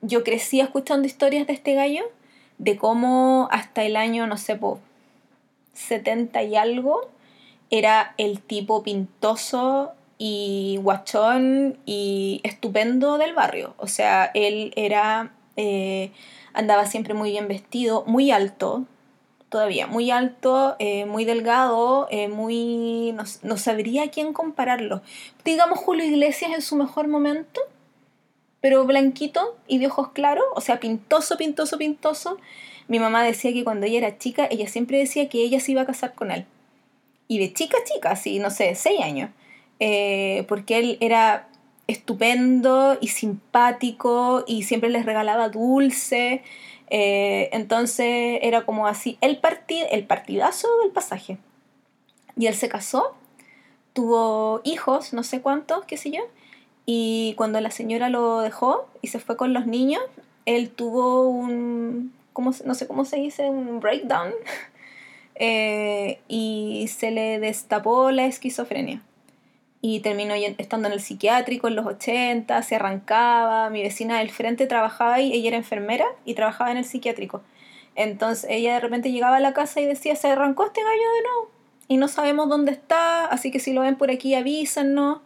[0.01, 2.03] yo crecí escuchando historias de este gallo,
[2.57, 4.79] de cómo hasta el año, no sé, po,
[5.73, 7.09] 70 y algo,
[7.73, 13.73] era el tipo pintoso y guachón y estupendo del barrio.
[13.77, 16.11] O sea, él era, eh,
[16.53, 18.85] andaba siempre muy bien vestido, muy alto,
[19.49, 23.15] todavía, muy alto, eh, muy delgado, eh, muy...
[23.41, 25.01] No, sabría quién compararlo.
[25.43, 27.59] Digamos Julio Iglesias en su mejor momento,
[28.61, 32.37] pero blanquito y de ojos claros, o sea, pintoso, pintoso, pintoso.
[32.87, 35.81] Mi mamá decía que cuando ella era chica, ella siempre decía que ella se iba
[35.81, 36.45] a casar con él
[37.33, 39.31] y de chica a chica, así, no sé, seis años,
[39.79, 41.47] eh, porque él era
[41.87, 46.43] estupendo y simpático y siempre les regalaba dulce,
[46.91, 49.39] eh, entonces era como así, el,
[49.89, 51.39] el partidazo del pasaje.
[52.37, 53.15] Y él se casó,
[53.93, 56.21] tuvo hijos, no sé cuántos, qué sé yo,
[56.85, 60.03] y cuando la señora lo dejó y se fue con los niños,
[60.45, 62.13] él tuvo un,
[62.63, 64.33] no sé cómo se dice, un breakdown
[65.45, 69.01] eh, y se le destapó la esquizofrenia.
[69.81, 74.67] Y terminó estando en el psiquiátrico en los 80, se arrancaba, mi vecina del frente
[74.67, 77.41] trabajaba ahí, ella era enfermera y trabajaba en el psiquiátrico.
[77.95, 81.21] Entonces ella de repente llegaba a la casa y decía, se arrancó este gallo de
[81.23, 81.51] nuevo
[81.89, 85.19] y no sabemos dónde está, así que si lo ven por aquí avísanos.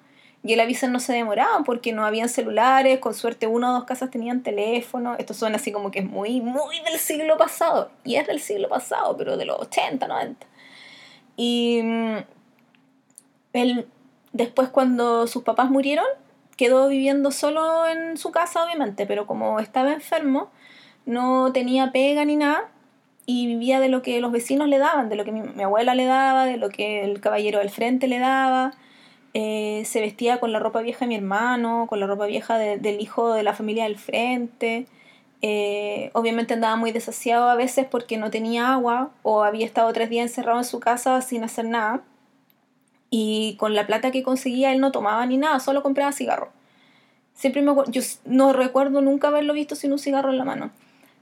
[0.43, 3.83] Y el aviso no se demoraba porque no habían celulares, con suerte una o dos
[3.85, 5.15] casas tenían teléfono.
[5.17, 7.91] Esto suena así como que es muy, muy del siglo pasado.
[8.03, 10.47] Y es del siglo pasado, pero de los 80, 90.
[11.35, 12.17] Y mm,
[13.53, 13.87] él,
[14.31, 16.05] después cuando sus papás murieron,
[16.55, 20.49] quedó viviendo solo en su casa, obviamente, pero como estaba enfermo,
[21.05, 22.69] no tenía pega ni nada
[23.25, 26.05] y vivía de lo que los vecinos le daban, de lo que mi abuela le
[26.05, 28.73] daba, de lo que el caballero del frente le daba
[29.39, 32.99] eh, se vestía con la ropa vieja de mi hermano, con la ropa vieja del
[32.99, 34.87] hijo de la familia del frente.
[35.43, 40.09] Eh, obviamente andaba muy desasiado a veces porque no tenía agua o había estado tres
[40.09, 42.01] días encerrado en su casa sin hacer nada.
[43.11, 46.49] Y con la plata que conseguía él no tomaba ni nada, solo compraba cigarro.
[47.35, 50.71] Siempre me yo no recuerdo nunca haberlo visto sin un cigarro en la mano.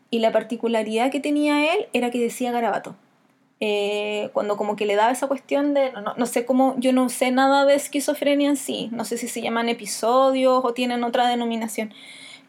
[0.09, 2.95] Y la particularidad que tenía él era que decía garabato.
[3.61, 7.07] Eh, cuando como que le daba esa cuestión de, no, no, sé cómo, yo no
[7.07, 11.27] sé nada de esquizofrenia en sí, no sé si se llaman episodios o tienen otra
[11.29, 11.93] denominación,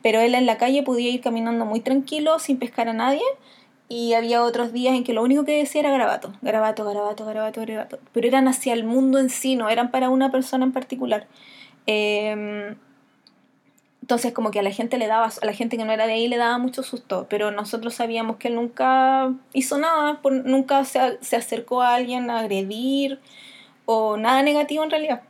[0.03, 3.23] pero él en la calle podía ir caminando muy tranquilo, sin pescar a nadie,
[3.89, 7.61] y había otros días en que lo único que decía era garabato, garabato, garabato, garabato,
[7.61, 11.29] garabato, pero eran hacia el mundo en sí, no eran para una persona en particular.
[11.87, 12.75] Eh,
[14.07, 16.13] entonces como que a la gente le daba, a la gente que no era de
[16.13, 21.19] ahí le daba mucho susto, pero nosotros sabíamos que él nunca hizo nada, nunca se,
[21.23, 23.19] se acercó a alguien a agredir
[23.85, 25.23] o nada negativo en realidad.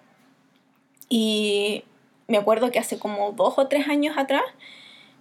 [1.09, 1.85] Y
[2.29, 4.43] me acuerdo que hace como dos o tres años atrás,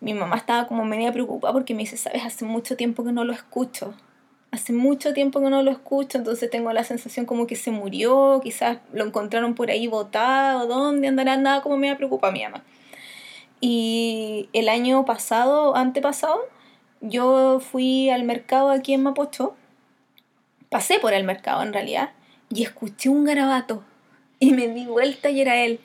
[0.01, 3.23] mi mamá estaba como media preocupada porque me dice, sabes, hace mucho tiempo que no
[3.23, 3.93] lo escucho.
[4.51, 8.41] Hace mucho tiempo que no lo escucho, entonces tengo la sensación como que se murió,
[8.43, 11.37] quizás lo encontraron por ahí botado, ¿dónde andará?
[11.37, 12.61] Nada como me preocupa mi mamá.
[13.67, 16.39] Y el año pasado, antepasado,
[17.01, 19.55] yo fui al mercado aquí en Mapocho,
[20.69, 22.11] pasé por el mercado en realidad,
[22.51, 23.83] y escuché un garabato.
[24.37, 25.79] Y me di vuelta y era él.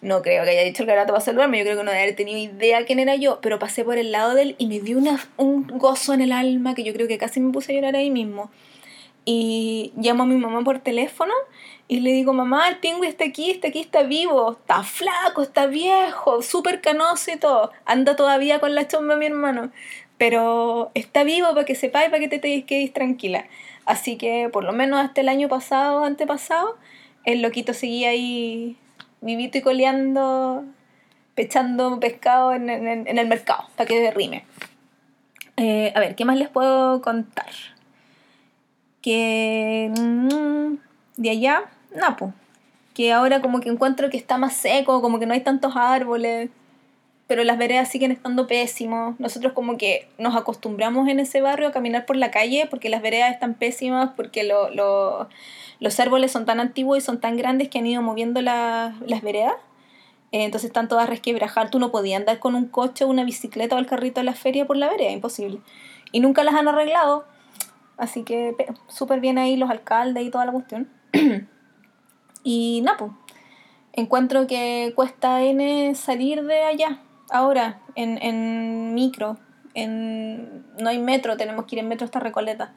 [0.00, 2.16] No creo que haya dicho el garabato para saludarme, yo creo que no debe haber
[2.16, 4.96] tenido idea quién era yo, pero pasé por el lado de él y me dio
[4.96, 7.94] una, un gozo en el alma que yo creo que casi me puse a llorar
[7.94, 8.50] ahí mismo.
[9.26, 11.34] Y llamo a mi mamá por teléfono
[11.90, 15.66] y le digo, mamá, el pingüe está aquí, está aquí, está vivo, está flaco, está
[15.66, 17.72] viejo, súper canoso y todo.
[17.86, 19.72] Anda todavía con la chomba mi hermano,
[20.18, 23.46] pero está vivo para que sepáis, para que te, quedes tranquila.
[23.86, 26.76] Así que por lo menos hasta el año pasado, antepasado,
[27.24, 28.76] el loquito seguía ahí
[29.22, 30.64] vivito y coleando,
[31.34, 34.44] pechando pescado en, el mercado, para que derrime.
[35.56, 37.50] Eh, a ver, ¿qué más les puedo contar?
[39.00, 40.74] Que mm,
[41.16, 42.32] de allá, Napo.
[42.94, 46.50] Que ahora como que encuentro que está más seco, como que no hay tantos árboles
[47.28, 49.20] pero las veredas siguen estando pésimos.
[49.20, 53.02] Nosotros como que nos acostumbramos en ese barrio a caminar por la calle porque las
[53.02, 57.86] veredas están pésimas, porque los árboles son tan antiguos y son tan grandes que han
[57.86, 59.54] ido moviendo las veredas.
[60.32, 61.70] Eh, entonces están todas resquebrajadas.
[61.70, 64.66] Tú no podías andar con un coche, una bicicleta o el carrito de la feria
[64.66, 65.60] por la vereda, imposible.
[66.12, 67.26] Y nunca las han arreglado.
[67.98, 70.88] Así que súper bien ahí los alcaldes y toda la cuestión.
[72.42, 73.14] y Napo.
[73.92, 79.38] Encuentro que cuesta N salir de allá ahora en, en micro.
[79.74, 82.72] En, no hay metro, tenemos que ir en metro hasta Recoleta.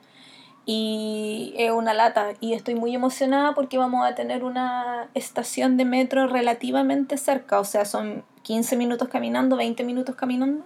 [0.66, 2.34] Y es una lata.
[2.40, 7.60] Y estoy muy emocionada porque vamos a tener una estación de metro relativamente cerca.
[7.60, 10.66] O sea, son 15 minutos caminando, 20 minutos caminando.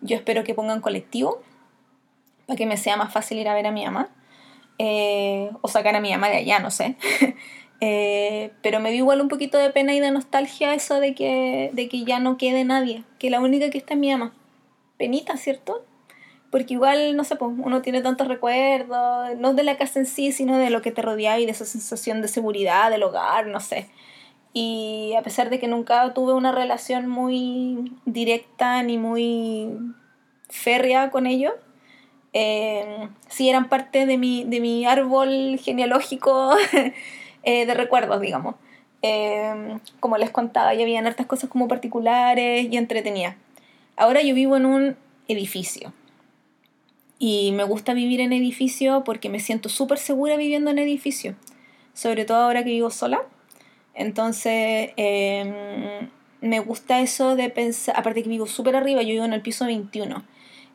[0.00, 1.40] Yo espero que pongan colectivo
[2.46, 4.08] para que me sea más fácil ir a ver a mi mamá.
[4.78, 6.96] Eh, o sacar a mi mamá de allá, no sé.
[7.86, 11.68] Eh, pero me dio igual un poquito de pena y de nostalgia eso de que,
[11.74, 14.32] de que ya no quede nadie, que la única que está es mi ama.
[14.96, 15.84] Penita, ¿cierto?
[16.50, 20.32] Porque igual, no sé, pues, uno tiene tantos recuerdos, no de la casa en sí,
[20.32, 23.60] sino de lo que te rodea y de esa sensación de seguridad, del hogar, no
[23.60, 23.90] sé.
[24.54, 29.68] Y a pesar de que nunca tuve una relación muy directa ni muy
[30.48, 31.52] férrea con ellos,
[32.32, 36.54] eh, sí eran parte de mi, de mi árbol genealógico
[37.44, 38.56] Eh, de recuerdos, digamos.
[39.02, 43.36] Em, como les contaba, ya habían hartas cosas como particulares y entretenidas.
[43.96, 44.96] Ahora yo vivo en un
[45.28, 45.92] edificio.
[47.18, 51.34] Y me gusta vivir en edificio porque me siento súper segura viviendo en edificio.
[51.92, 53.22] Sobre todo ahora que vivo sola.
[53.94, 56.08] Entonces, em,
[56.40, 59.66] me gusta eso de pensar, aparte que vivo súper arriba, yo vivo en el piso
[59.66, 60.24] 21.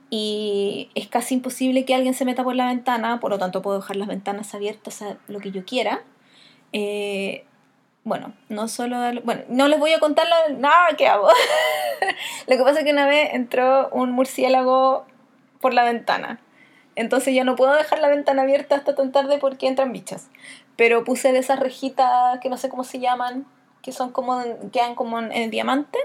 [0.09, 3.77] Y es casi imposible que alguien se meta por la ventana, por lo tanto puedo
[3.79, 6.03] dejar las ventanas abiertas a lo que yo quiera.
[6.73, 7.45] Eh,
[8.03, 10.27] bueno, no solo bueno, no les voy a contar
[10.57, 11.27] nada que hago.
[12.47, 15.05] lo que pasa es que una vez entró un murciélago
[15.61, 16.39] por la ventana.
[16.95, 20.29] Entonces ya no puedo dejar la ventana abierta hasta tan tarde porque entran bichas.
[20.75, 23.45] Pero puse de esas rejitas que no sé cómo se llaman,
[23.81, 25.99] que son como quedan como en, en diamante.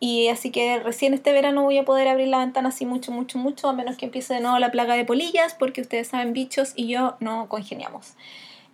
[0.00, 3.38] Y así que recién este verano voy a poder abrir la ventana así mucho, mucho,
[3.38, 6.72] mucho, a menos que empiece de nuevo la plaga de polillas, porque ustedes saben bichos
[6.74, 8.16] y yo no congeniamos.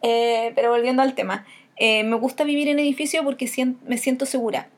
[0.03, 3.51] Eh, pero volviendo al tema, eh, me gusta vivir en edificio porque
[3.87, 4.69] me siento segura.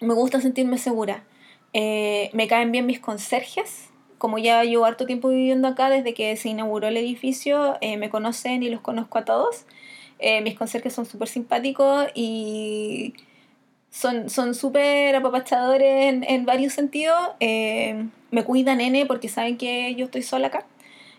[0.00, 1.24] Me gusta sentirme segura.
[1.72, 3.88] Eh, me caen bien mis conserjes.
[4.18, 8.62] Como ya llevo harto tiempo viviendo acá, desde que se inauguró el edificio, me conocen
[8.62, 9.64] y los conozco a todos.
[10.42, 13.14] mis conserjes son súper simpáticos y
[13.88, 17.30] son súper apapachadores en, en, varios sentidos.
[17.40, 20.66] me cuidan nene porque saben que yo estoy sola acá.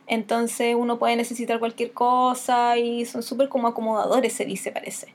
[0.07, 5.13] Entonces uno puede necesitar cualquier cosa y son súper como acomodadores, se dice, parece.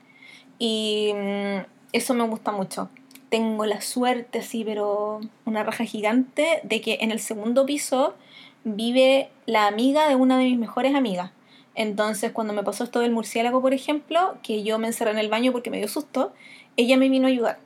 [0.59, 1.57] Y mm,
[1.93, 2.89] eso me gusta mucho.
[3.29, 8.15] Tengo la suerte, así, pero una raja gigante, de que en el segundo piso
[8.63, 11.31] vive la amiga de una de mis mejores amigas.
[11.75, 15.29] Entonces, cuando me pasó esto del murciélago, por ejemplo, que yo me encerré en el
[15.29, 16.33] baño porque me dio susto,
[16.75, 17.59] ella me vino a ayudar.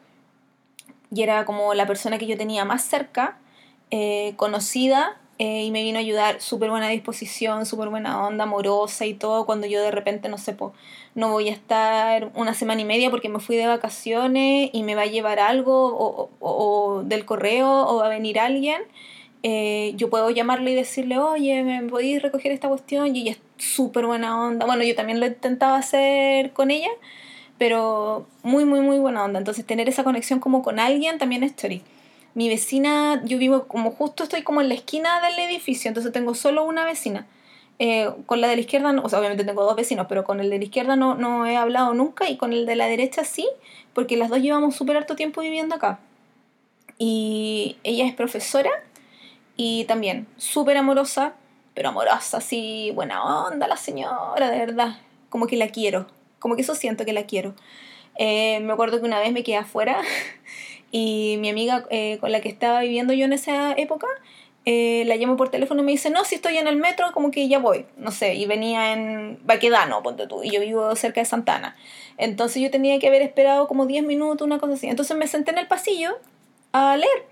[1.13, 3.37] Y era como la persona que yo tenía más cerca,
[3.89, 9.07] eh, conocida, eh, y me vino a ayudar, súper buena disposición, súper buena onda, amorosa
[9.07, 10.55] y todo, cuando yo de repente, no sé,
[11.15, 14.93] no voy a estar una semana y media porque me fui de vacaciones y me
[14.93, 18.83] va a llevar algo o, o, del correo o va a venir alguien.
[19.41, 23.15] Eh, yo puedo llamarle y decirle, oye, ¿me podéis recoger esta cuestión?
[23.15, 24.67] Y ella es súper buena onda.
[24.67, 26.91] Bueno, yo también lo intentaba hacer con ella,
[27.57, 29.39] pero muy, muy, muy buena onda.
[29.39, 31.81] Entonces, tener esa conexión como con alguien también es chori
[32.33, 36.33] mi vecina, yo vivo como justo estoy como en la esquina del edificio, entonces tengo
[36.33, 37.27] solo una vecina.
[37.79, 40.51] Eh, con la de la izquierda, o sea, obviamente tengo dos vecinos, pero con el
[40.51, 43.49] de la izquierda no, no he hablado nunca y con el de la derecha sí,
[43.93, 45.99] porque las dos llevamos súper harto tiempo viviendo acá.
[46.99, 48.69] Y ella es profesora
[49.57, 51.33] y también súper amorosa,
[51.73, 54.99] pero amorosa, así, buena onda la señora, de verdad.
[55.29, 56.05] Como que la quiero,
[56.37, 57.55] como que eso siento que la quiero.
[58.15, 60.01] Eh, me acuerdo que una vez me quedé afuera
[60.91, 64.07] y mi amiga eh, con la que estaba viviendo yo en esa época,
[64.63, 67.31] eh, la llamo por teléfono y me dice, no, si estoy en el metro, como
[67.31, 71.21] que ya voy, no sé, y venía en Baquedano, ponte tú, y yo vivo cerca
[71.21, 71.75] de Santana.
[72.17, 74.87] Entonces yo tenía que haber esperado como 10 minutos, una cosa así.
[74.87, 76.19] Entonces me senté en el pasillo
[76.73, 77.25] a leer.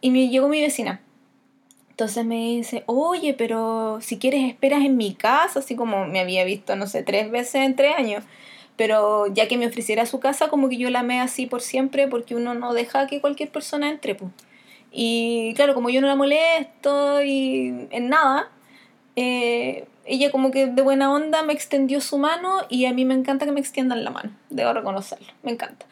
[0.00, 1.00] Y me llegó mi vecina.
[1.90, 6.44] Entonces me dice, oye, pero si quieres esperas en mi casa, así como me había
[6.44, 8.22] visto, no sé, tres veces en tres años
[8.78, 12.08] Pero ya que me ofreciera su casa, como que yo la amé así por siempre,
[12.08, 14.14] porque uno no deja que cualquier persona entre.
[14.14, 14.32] Pues.
[14.90, 18.50] Y claro, como yo no la molesto y en nada,
[19.16, 23.14] eh, ella como que de buena onda me extendió su mano y a mí me
[23.14, 25.86] encanta que me extiendan la mano, debo reconocerlo, me encanta,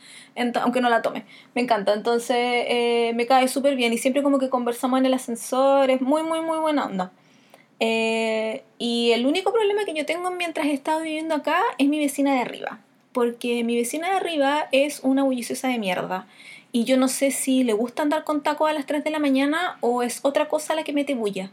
[0.62, 1.24] aunque no la tome,
[1.55, 5.14] me encanta, entonces eh, me cae súper bien y siempre como que conversamos en el
[5.14, 7.12] ascensor, es muy, muy, muy buena onda.
[7.81, 11.99] Eh, y el único problema que yo tengo mientras he estado viviendo acá es mi
[11.99, 12.81] vecina de arriba,
[13.12, 16.27] porque mi vecina de arriba es una bulliciosa de mierda.
[16.72, 19.18] Y yo no sé si le gusta andar con taco a las 3 de la
[19.18, 21.51] mañana o es otra cosa la que mete bulla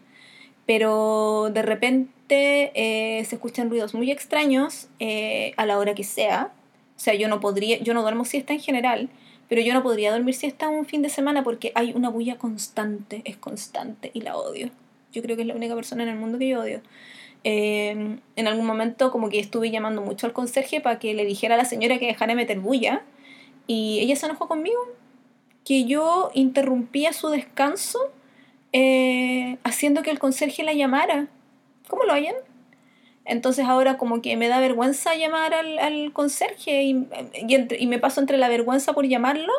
[0.66, 6.52] pero de repente eh, se escuchan ruidos muy extraños eh, a la hora que sea.
[6.96, 9.10] O sea, yo no podría, yo no duermo siesta en general,
[9.50, 13.22] pero yo no podría dormir siesta un fin de semana porque hay una bulla constante,
[13.26, 14.72] es constante y la odio.
[15.14, 16.82] Yo creo que es la única persona en el mundo que yo odio.
[17.46, 21.56] Eh, en algún momento como que estuve llamando mucho al conserje para que le dijera
[21.56, 23.04] a la señora que dejara de meter bulla
[23.68, 24.80] y ella se enojó conmigo,
[25.66, 28.00] que yo interrumpía su descanso
[28.72, 31.28] eh, haciendo que el conserje la llamara.
[31.88, 32.36] ¿Cómo lo hayan?
[33.26, 37.08] Entonces ahora como que me da vergüenza llamar al, conserje y,
[37.48, 39.54] y, me paso entre la vergüenza por llamarlo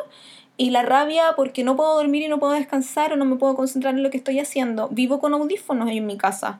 [0.57, 3.55] y la rabia porque no puedo dormir y no puedo descansar o no me puedo
[3.55, 4.87] concentrar en lo que estoy haciendo.
[4.89, 6.59] Vivo con audífonos en mi casa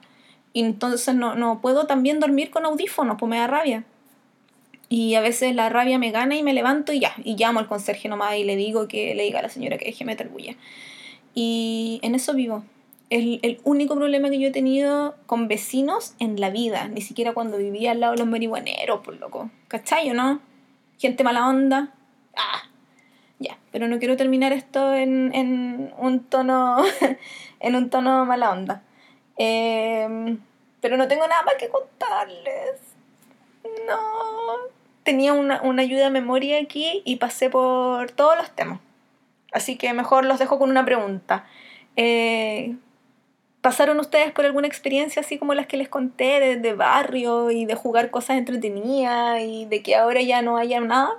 [0.52, 3.84] y entonces no, no puedo también dormir con audífonos, pues me da rabia.
[4.88, 7.66] Y a veces la rabia me gana y me levanto y ya, y llamo al
[7.66, 10.56] conserje nomás y le digo que le diga a la señora que deje meter bulla.
[11.34, 12.64] Y en eso vivo.
[13.08, 16.88] Es el único problema que yo he tenido con vecinos en la vida.
[16.88, 19.50] Ni siquiera cuando vivía al lado de los marihuaneros, por loco.
[19.68, 20.40] ¿Cachai no?
[20.98, 21.94] Gente mala onda.
[22.36, 22.62] Ah,
[23.38, 23.58] ya.
[23.70, 26.82] Pero no quiero terminar esto en, en un tono.
[27.60, 28.82] en un tono mala onda.
[29.36, 30.40] Em,
[30.80, 32.80] pero no tengo nada más que contarles.
[33.86, 33.98] No.
[35.04, 38.80] Tenía una, una ayuda de memoria aquí y pasé por todos los temas.
[39.52, 41.46] Así que mejor los dejo con una pregunta.
[41.94, 42.74] Eh,
[43.66, 47.74] ¿Pasaron ustedes por alguna experiencia así como las que les conté de, barrio y de
[47.74, 51.10] jugar cosas entretenidas y de que ahora ya no haya nada?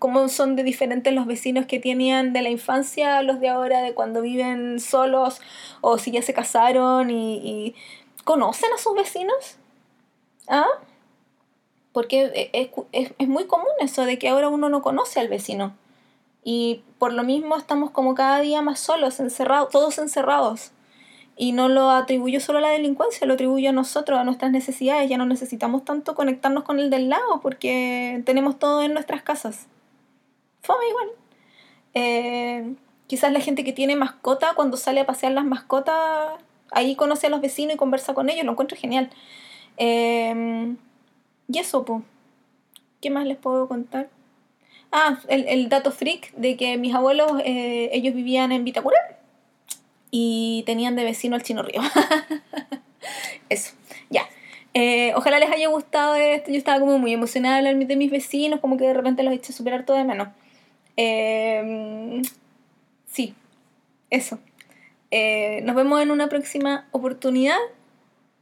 [0.00, 3.82] ¿Cómo son de diferentes los vecinos que tenían de la infancia a los de ahora,
[3.82, 5.40] de cuando viven solos
[5.80, 7.76] o si ya se casaron y,
[8.24, 9.56] conocen a sus vecinos?
[10.48, 10.66] ¿Ah?
[11.92, 15.76] Porque es, es, es muy común eso de que ahora uno no conoce al vecino.
[16.42, 20.72] Y por lo mismo estamos como cada día más solos, encerrados, todos encerrados.
[21.38, 25.10] Y no lo atribuyo solo a la delincuencia, lo atribuyo a nosotros, a nuestras necesidades.
[25.10, 29.66] Ya no necesitamos tanto conectarnos con el del lado porque tenemos todo en nuestras casas.
[30.62, 31.08] Fome igual.
[31.94, 32.74] Eh,
[33.06, 37.30] quizás la gente que tiene mascota, cuando sale a pasear las mascotas, ahí conoce a
[37.30, 39.10] los vecinos y conversa con ellos, lo encuentro genial.
[39.76, 40.74] Eh,
[41.48, 42.02] y eso, pues.
[43.00, 44.08] ¿Qué más les puedo contar?
[44.90, 48.96] Ah, el, dato freak de que mis abuelos, eh, ellos vivían en Vitacura
[50.18, 51.82] y tenían de vecino al Chino Río.
[53.50, 53.74] Eso,
[54.08, 54.26] ya.
[54.72, 56.50] Eh, ojalá les haya gustado esto.
[56.50, 59.34] Yo estaba como muy emocionada de hablar de mis vecinos, como que de repente los
[59.34, 60.28] eché superar todo de menos.
[60.96, 62.22] Em,
[63.04, 63.34] sí,
[64.08, 64.38] eso.
[65.10, 67.58] Eh, nos vemos en una próxima oportunidad.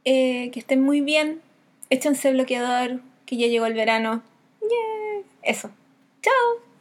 [0.05, 1.41] que estén muy bien.
[1.89, 4.23] Échense bloqueador, que ya llegó el verano.
[4.61, 5.23] Yeah.
[5.43, 5.71] Eso.
[6.21, 6.74] Ciao